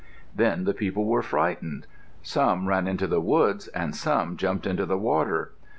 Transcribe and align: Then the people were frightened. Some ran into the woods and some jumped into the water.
Then 0.35 0.63
the 0.63 0.73
people 0.73 1.05
were 1.05 1.21
frightened. 1.21 1.85
Some 2.23 2.67
ran 2.67 2.87
into 2.87 3.05
the 3.05 3.21
woods 3.21 3.67
and 3.67 3.95
some 3.95 4.35
jumped 4.35 4.65
into 4.65 4.87
the 4.87 4.97
water. 4.97 5.51